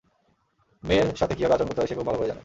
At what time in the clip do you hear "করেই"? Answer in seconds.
2.17-2.29